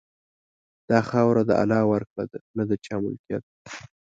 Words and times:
دا 0.89 0.99
خاوره 1.09 1.41
د 1.45 1.51
الله 1.61 1.83
ورکړه 1.91 2.23
ده، 2.31 2.39
نه 2.57 2.63
د 2.69 2.71
چا 2.85 2.95
ملکیت. 3.05 3.43